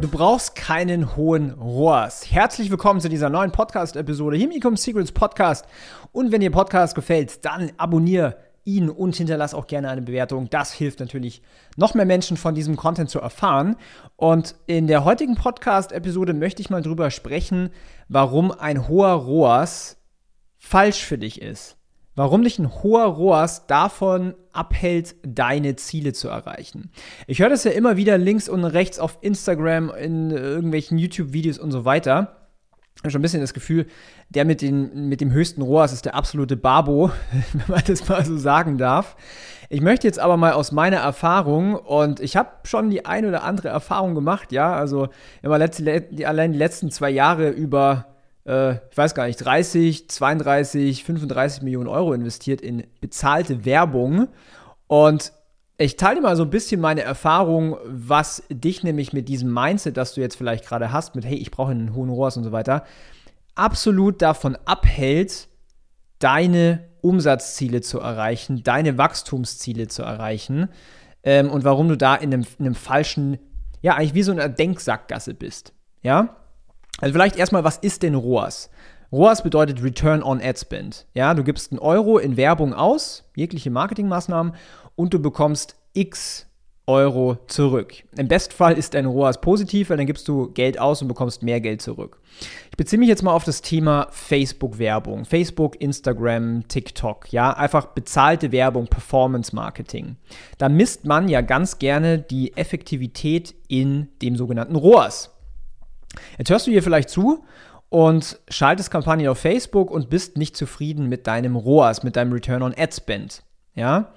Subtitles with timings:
[0.00, 2.32] Du brauchst keinen hohen ROAS.
[2.32, 5.66] Herzlich willkommen zu dieser neuen Podcast-Episode Ecom Secrets Podcast.
[6.10, 10.48] Und wenn dir Podcast gefällt, dann abonniere ihn und hinterlass auch gerne eine Bewertung.
[10.48, 11.42] Das hilft natürlich,
[11.76, 13.76] noch mehr Menschen von diesem Content zu erfahren.
[14.16, 17.68] Und in der heutigen Podcast-Episode möchte ich mal drüber sprechen,
[18.08, 19.98] warum ein hoher ROAS
[20.56, 21.76] falsch für dich ist
[22.20, 26.90] warum dich ein hoher ROAS davon abhält, deine Ziele zu erreichen.
[27.26, 31.70] Ich höre das ja immer wieder links und rechts auf Instagram, in irgendwelchen YouTube-Videos und
[31.70, 32.36] so weiter.
[32.96, 33.86] Ich habe schon ein bisschen das Gefühl,
[34.28, 37.10] der mit, den, mit dem höchsten ROAS ist der absolute Babo,
[37.54, 39.16] wenn man das mal so sagen darf.
[39.70, 43.44] Ich möchte jetzt aber mal aus meiner Erfahrung, und ich habe schon die ein oder
[43.44, 45.08] andere Erfahrung gemacht, ja, also
[45.40, 48.09] immer letzte, allein die letzten zwei Jahre über
[48.46, 54.28] äh, ich weiß gar nicht, 30, 32, 35 Millionen Euro investiert in bezahlte Werbung.
[54.86, 55.32] Und
[55.78, 60.14] ich teile mal so ein bisschen meine Erfahrung, was dich nämlich mit diesem Mindset, das
[60.14, 62.84] du jetzt vielleicht gerade hast, mit hey, ich brauche einen hohen ROAS und so weiter,
[63.54, 65.48] absolut davon abhält,
[66.18, 70.68] deine Umsatzziele zu erreichen, deine Wachstumsziele zu erreichen
[71.22, 73.38] ähm, und warum du da in einem, in einem falschen,
[73.80, 75.72] ja, eigentlich wie so einer Denksackgasse bist.
[76.02, 76.36] Ja?
[77.00, 78.70] Also vielleicht erstmal, was ist denn ROAS?
[79.12, 81.06] ROAS bedeutet Return on Ad Spend.
[81.14, 84.54] Ja, du gibst einen Euro in Werbung aus, jegliche Marketingmaßnahmen,
[84.94, 86.46] und du bekommst X
[86.90, 87.94] Euro zurück.
[88.16, 91.60] Im Bestfall ist dein ROAS positiv, weil dann gibst du Geld aus und bekommst mehr
[91.60, 92.20] Geld zurück.
[92.70, 95.24] Ich beziehe mich jetzt mal auf das Thema Facebook-Werbung.
[95.24, 97.32] Facebook, Instagram, TikTok.
[97.32, 100.16] Ja, einfach bezahlte Werbung, Performance-Marketing.
[100.58, 105.30] Da misst man ja ganz gerne die Effektivität in dem sogenannten ROAS.
[106.38, 107.44] Jetzt hörst du hier vielleicht zu
[107.88, 112.62] und schaltest Kampagnen auf Facebook und bist nicht zufrieden mit deinem ROAS, mit deinem Return
[112.62, 113.42] on Ad Spend.
[113.74, 114.12] Ja?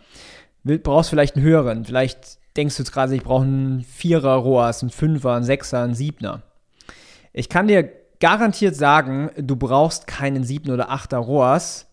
[0.63, 1.83] Brauchst vielleicht einen höheren.
[1.83, 5.95] Vielleicht denkst du jetzt gerade, ich brauche einen Vierer ROAS, einen Fünfer, einen Sechser, einen
[5.95, 6.43] Siebner.
[7.33, 7.89] Ich kann dir
[8.19, 11.87] garantiert sagen, du brauchst keinen siebten oder achter ROAS,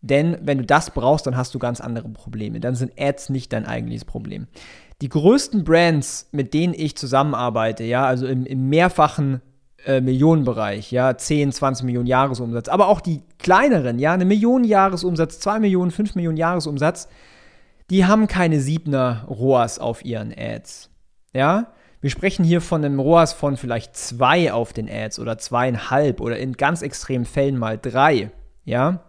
[0.00, 2.58] denn wenn du das brauchst, dann hast du ganz andere Probleme.
[2.58, 4.48] Dann sind Ads nicht dein eigentliches Problem
[5.00, 9.40] die größten Brands, mit denen ich zusammenarbeite, ja, also im, im mehrfachen
[9.86, 15.40] äh, Millionenbereich, ja, 10, 20 Millionen Jahresumsatz, aber auch die kleineren, ja, eine Million Jahresumsatz,
[15.40, 17.08] 2 Millionen, 5 Millionen Jahresumsatz,
[17.88, 20.90] die haben keine Siebner ROAS auf ihren Ads.
[21.32, 26.20] Ja, wir sprechen hier von einem ROAS von vielleicht 2 auf den Ads oder zweieinhalb
[26.20, 28.30] oder in ganz extremen Fällen mal 3.
[28.64, 29.00] Ja,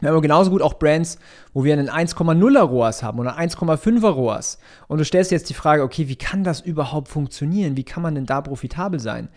[0.00, 1.18] wir haben genauso gut auch Brands,
[1.54, 4.58] wo wir einen 1,0er ROAS haben oder 1,5er ROAS.
[4.88, 7.76] Und du stellst jetzt die Frage, okay, wie kann das überhaupt funktionieren?
[7.76, 9.28] Wie kann man denn da profitabel sein?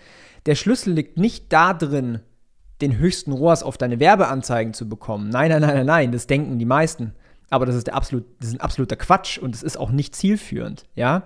[0.45, 2.19] Der Schlüssel liegt nicht da drin,
[2.81, 5.29] den höchsten ROAS auf deine Werbeanzeigen zu bekommen.
[5.29, 7.13] Nein, nein, nein, nein, nein, das denken die meisten.
[7.49, 10.15] Aber das ist, der absolut, das ist ein absoluter Quatsch und es ist auch nicht
[10.15, 11.23] zielführend, ja?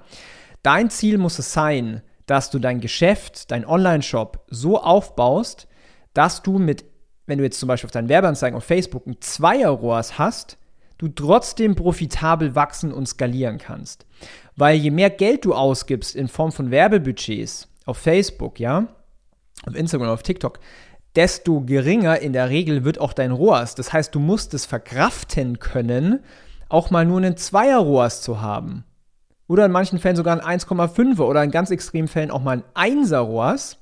[0.62, 5.68] Dein Ziel muss es sein, dass du dein Geschäft, dein Online-Shop so aufbaust,
[6.14, 6.86] dass du mit
[7.26, 10.58] wenn du jetzt zum Beispiel auf deinen Werbeanzeigen auf Facebook ein Zweier-ROAS hast,
[10.98, 14.06] du trotzdem profitabel wachsen und skalieren kannst.
[14.56, 18.88] Weil je mehr Geld du ausgibst in Form von Werbebudgets auf Facebook, ja,
[19.66, 20.60] auf Instagram, auf TikTok,
[21.16, 23.76] desto geringer in der Regel wird auch dein ROAS.
[23.76, 26.20] Das heißt, du musst es verkraften können,
[26.70, 28.84] auch mal nur einen Zweier-ROAS zu haben.
[29.48, 33.04] Oder in manchen Fällen sogar ein 1,5er oder in ganz extremen Fällen auch mal ein
[33.04, 33.78] 1er ROAS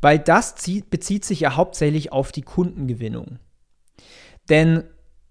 [0.00, 3.38] weil das zieht, bezieht sich ja hauptsächlich auf die Kundengewinnung.
[4.48, 4.84] Denn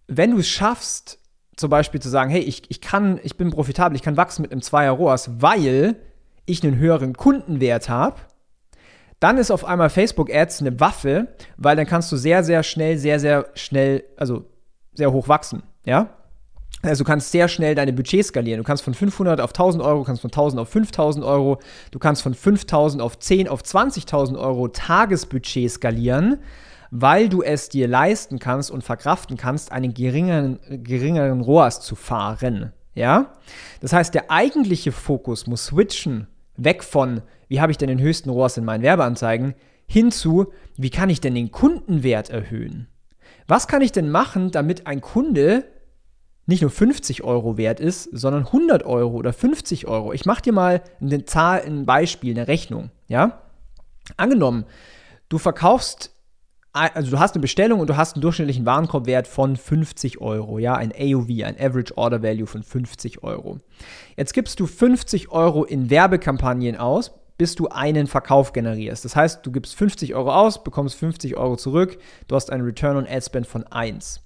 [0.08, 1.20] wenn du es schaffst,
[1.56, 4.52] zum Beispiel zu sagen, hey, ich, ich kann, ich bin profitabel, ich kann wachsen mit
[4.52, 5.96] einem Zweier ROAS, weil
[6.46, 8.18] ich einen höheren Kundenwert habe,
[9.20, 12.98] dann ist auf einmal Facebook Ads eine Waffe, weil dann kannst du sehr, sehr schnell,
[12.98, 14.46] sehr, sehr schnell, also
[14.94, 16.10] sehr hoch wachsen, ja?
[16.82, 18.60] Also du kannst sehr schnell deine Budgets skalieren.
[18.60, 21.60] Du kannst von 500 auf 1000 Euro, kannst von 1000 auf 5000 Euro,
[21.92, 26.38] du kannst von 5000 auf 10 auf 20.000 Euro Tagesbudget skalieren,
[26.92, 32.72] weil du es dir leisten kannst und verkraften kannst, einen geringeren, geringeren ROAS zu fahren.
[32.94, 33.34] Ja?
[33.82, 38.30] Das heißt, der eigentliche Fokus muss switchen weg von, wie habe ich denn den höchsten
[38.30, 39.56] ROAS in meinen Werbeanzeigen,
[39.88, 40.48] hinzu,
[40.78, 42.88] wie kann ich denn den Kundenwert erhöhen?
[43.48, 45.66] Was kann ich denn machen, damit ein Kunde
[46.46, 50.14] nicht nur 50 Euro wert ist, sondern 100 Euro oder 50 Euro.
[50.14, 52.92] Ich mache dir mal eine Zahl, ein Beispiel, eine Rechnung.
[53.08, 53.42] Ja?
[54.18, 54.66] Angenommen,
[55.30, 56.12] du verkaufst
[56.76, 60.76] also du hast eine Bestellung und du hast einen durchschnittlichen Warenkorbwert von 50 Euro, ja,
[60.76, 63.60] ein AOV, ein Average Order Value von 50 Euro.
[64.18, 69.06] Jetzt gibst du 50 Euro in Werbekampagnen aus, bis du einen Verkauf generierst.
[69.06, 71.98] Das heißt, du gibst 50 Euro aus, bekommst 50 Euro zurück,
[72.28, 74.25] du hast einen Return on Ad Spend von 1.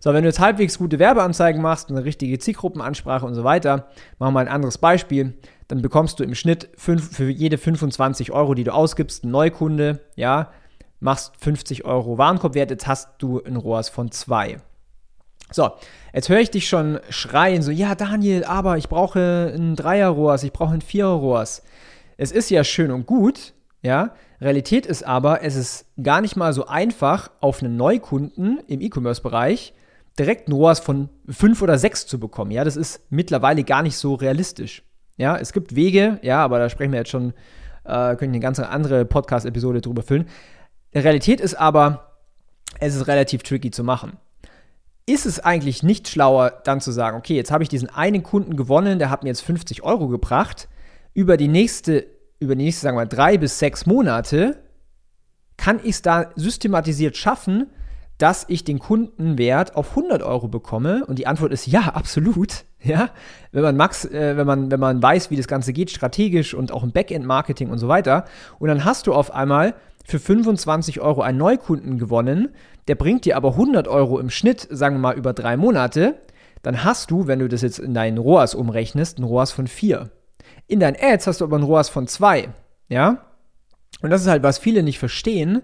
[0.00, 4.28] So, wenn du jetzt halbwegs gute Werbeanzeigen machst, eine richtige Zielgruppenansprache und so weiter, machen
[4.28, 5.34] wir mal ein anderes Beispiel,
[5.66, 10.00] dann bekommst du im Schnitt fünf, für jede 25 Euro, die du ausgibst, einen Neukunde,
[10.16, 10.50] ja,
[11.00, 14.58] machst 50 Euro Warenkorbwert, jetzt hast du ein ROAS von 2.
[15.50, 15.70] So,
[16.12, 20.52] jetzt höre ich dich schon schreien, so, ja, Daniel, aber ich brauche ein Dreier-ROAS, ich
[20.52, 21.62] brauche ein Vierer-ROAS.
[22.16, 24.14] Es ist ja schön und gut, ja.
[24.40, 29.72] Realität ist aber, es ist gar nicht mal so einfach, auf einen Neukunden im E-Commerce-Bereich
[30.18, 32.50] direkt ein ROAS von 5 oder 6 zu bekommen.
[32.50, 34.82] Ja, das ist mittlerweile gar nicht so realistisch.
[35.16, 37.32] Ja, es gibt Wege, ja, aber da sprechen wir jetzt schon,
[37.84, 40.28] äh, können eine ganz andere Podcast-Episode drüber füllen.
[40.94, 42.18] Die Realität ist aber,
[42.80, 44.16] es ist relativ tricky zu machen.
[45.06, 48.56] Ist es eigentlich nicht schlauer, dann zu sagen, okay, jetzt habe ich diesen einen Kunden
[48.56, 50.68] gewonnen, der hat mir jetzt 50 Euro gebracht.
[51.14, 52.06] Über die nächste,
[52.38, 54.62] über die nächste, sagen wir drei bis sechs Monate
[55.58, 57.66] kann ich es da systematisiert schaffen,
[58.18, 61.04] dass ich den Kundenwert auf 100 Euro bekomme?
[61.06, 62.64] Und die Antwort ist ja, absolut.
[62.80, 63.10] Ja,
[63.50, 66.70] wenn man Max, äh, wenn man, wenn man weiß, wie das Ganze geht, strategisch und
[66.70, 68.24] auch im Backend-Marketing und so weiter.
[68.60, 69.74] Und dann hast du auf einmal
[70.04, 72.50] für 25 Euro einen Neukunden gewonnen,
[72.86, 76.20] der bringt dir aber 100 Euro im Schnitt, sagen wir mal über drei Monate,
[76.62, 80.10] dann hast du, wenn du das jetzt in deinen ROAS umrechnest, ein ROAS von 4.
[80.66, 82.48] In deinen Ads hast du aber ein ROAS von 2.
[82.88, 83.26] Ja?
[84.00, 85.62] Und das ist halt, was viele nicht verstehen,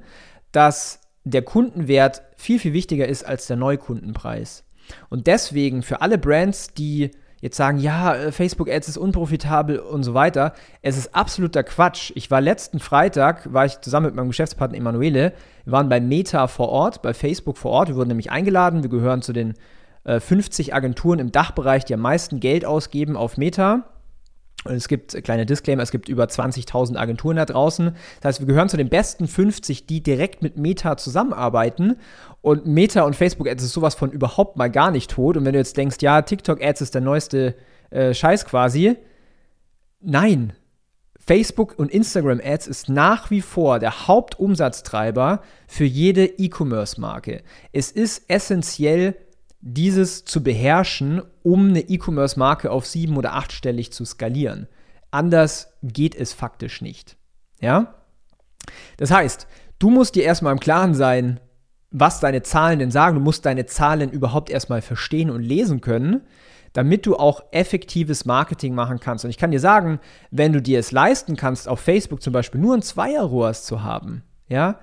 [0.53, 4.65] dass der Kundenwert viel, viel wichtiger ist als der Neukundenpreis.
[5.09, 7.11] Und deswegen für alle Brands, die
[7.41, 10.55] jetzt sagen, ja, äh, Facebook Ads ist unprofitabel und so weiter.
[10.81, 12.11] Es ist absoluter Quatsch.
[12.15, 15.33] Ich war letzten Freitag, war ich zusammen mit meinem Geschäftspartner Emanuele,
[15.65, 17.89] wir waren bei Meta vor Ort, bei Facebook vor Ort.
[17.89, 18.83] Wir wurden nämlich eingeladen.
[18.83, 19.55] Wir gehören zu den
[20.05, 23.94] äh, 50 Agenturen im Dachbereich, die am meisten Geld ausgeben auf Meta.
[24.65, 27.95] Und es gibt, kleine Disclaimer, es gibt über 20.000 Agenturen da draußen.
[28.21, 31.97] Das heißt, wir gehören zu den besten 50, die direkt mit Meta zusammenarbeiten.
[32.41, 35.37] Und Meta und Facebook Ads ist sowas von überhaupt mal gar nicht tot.
[35.37, 37.55] Und wenn du jetzt denkst, ja, TikTok Ads ist der neueste
[37.91, 38.97] äh, Scheiß quasi.
[40.01, 40.55] Nein.
[41.27, 47.43] Facebook und Instagram Ads ist nach wie vor der Hauptumsatztreiber für jede E-Commerce-Marke.
[47.73, 49.17] Es ist essentiell
[49.67, 54.69] dieses zu beherrschen, um eine E-Commerce-Marke auf sieben- oder achtstellig zu skalieren.
[55.11, 57.17] Anders geht es faktisch nicht.
[57.61, 57.95] Ja?
[58.99, 59.47] Das heißt,
[59.79, 61.41] du musst dir erstmal im Klaren sein,
[61.91, 63.15] was deine Zahlen denn sagen.
[63.17, 66.27] Du musst deine Zahlen überhaupt erstmal verstehen und lesen können,
[66.75, 69.25] damit du auch effektives Marketing machen kannst.
[69.25, 69.99] Und ich kann dir sagen,
[70.31, 74.25] wenn du dir es leisten kannst, auf Facebook zum Beispiel nur ein Zweier-ROAS zu haben,
[74.47, 74.79] ja,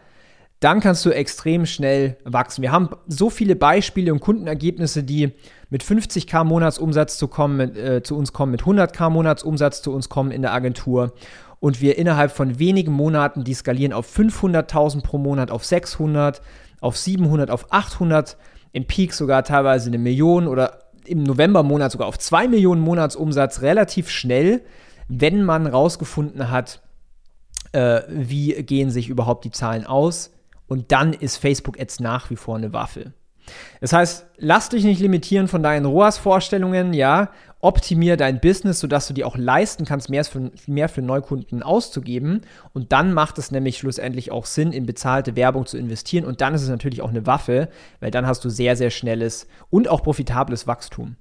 [0.62, 2.62] dann kannst du extrem schnell wachsen.
[2.62, 5.34] Wir haben so viele Beispiele und Kundenergebnisse, die
[5.72, 10.30] mit 50k Monatsumsatz zu, kommen, äh, zu uns kommen, mit 100k Monatsumsatz zu uns kommen
[10.30, 11.14] in der Agentur
[11.60, 16.44] und wir innerhalb von wenigen Monaten die skalieren auf 500.000 pro Monat, auf 600,
[16.80, 18.38] auf 700, auf 800,
[18.72, 24.12] im Peak sogar teilweise eine Million oder im Novembermonat sogar auf 2 Millionen Monatsumsatz relativ
[24.12, 24.62] schnell,
[25.08, 26.82] wenn man rausgefunden hat,
[27.72, 30.30] äh, wie gehen sich überhaupt die Zahlen aus
[30.72, 33.12] und dann ist Facebook Ads nach wie vor eine Waffe.
[33.82, 39.14] Das heißt, lass dich nicht limitieren von deinen ROAS-Vorstellungen, ja, optimier dein Business, sodass du
[39.14, 42.44] dir auch leisten kannst, mehr für, mehr für Neukunden auszugeben.
[42.72, 46.24] Und dann macht es nämlich schlussendlich auch Sinn, in bezahlte Werbung zu investieren.
[46.24, 47.68] Und dann ist es natürlich auch eine Waffe,
[48.00, 51.18] weil dann hast du sehr, sehr schnelles und auch profitables Wachstum.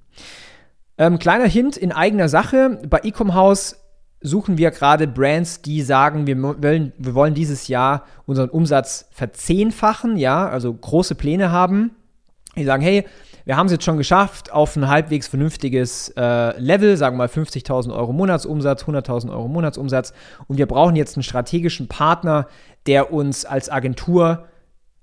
[0.97, 2.79] Ähm, kleiner Hint in eigener Sache.
[2.87, 3.80] Bei Ecom House
[4.21, 10.15] suchen wir gerade Brands, die sagen, wir wollen, wir wollen dieses Jahr unseren Umsatz verzehnfachen,
[10.17, 11.91] ja, also große Pläne haben.
[12.55, 13.05] Die sagen, hey,
[13.45, 17.27] wir haben es jetzt schon geschafft auf ein halbwegs vernünftiges äh, Level, sagen wir mal
[17.27, 20.13] 50.000 Euro Monatsumsatz, 100.000 Euro Monatsumsatz
[20.47, 22.47] und wir brauchen jetzt einen strategischen Partner,
[22.85, 24.45] der uns als Agentur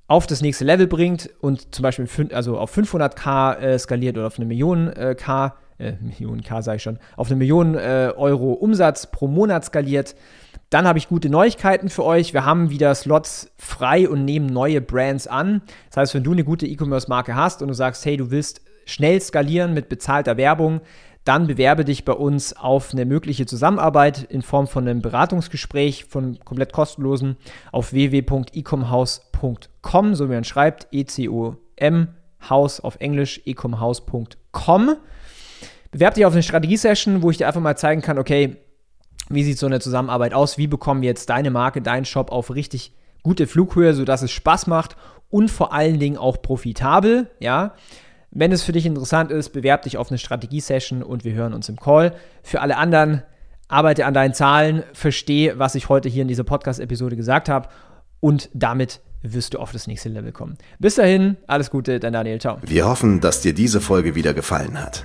[0.06, 4.38] auf das nächste Level bringt und zum Beispiel also auf 500k äh, skaliert oder auf
[4.38, 8.52] eine Million äh, K äh, Millionen K sage ich schon, auf eine Million äh, Euro
[8.52, 10.14] Umsatz pro Monat skaliert.
[10.70, 12.34] Dann habe ich gute Neuigkeiten für euch.
[12.34, 15.62] Wir haben wieder Slots frei und nehmen neue Brands an.
[15.88, 19.20] Das heißt, wenn du eine gute E-Commerce-Marke hast und du sagst, hey, du willst schnell
[19.20, 20.80] skalieren mit bezahlter Werbung,
[21.24, 26.40] dann bewerbe dich bei uns auf eine mögliche Zusammenarbeit in Form von einem Beratungsgespräch, von
[26.44, 27.36] komplett kostenlosen,
[27.70, 32.08] auf www.ecomhouse.com, so wie man schreibt, E-C-O-M,
[32.48, 34.96] House auf Englisch, ecomhouse.com.
[35.90, 38.56] Bewerb dich auf eine Strategie-Session, wo ich dir einfach mal zeigen kann, okay,
[39.30, 40.58] wie sieht so eine Zusammenarbeit aus?
[40.58, 44.66] Wie bekommen wir jetzt deine Marke, deinen Shop auf richtig gute Flughöhe, sodass es Spaß
[44.66, 44.96] macht
[45.30, 47.74] und vor allen Dingen auch profitabel, ja.
[48.30, 51.68] Wenn es für dich interessant ist, bewerb dich auf eine Strategie-Session und wir hören uns
[51.68, 52.14] im Call.
[52.42, 53.22] Für alle anderen,
[53.68, 57.68] arbeite an deinen Zahlen, verstehe, was ich heute hier in dieser Podcast-Episode gesagt habe
[58.20, 60.56] und damit wirst du auf das nächste Level kommen.
[60.78, 62.58] Bis dahin, alles Gute, dein Daniel, ciao.
[62.62, 65.04] Wir hoffen, dass dir diese Folge wieder gefallen hat.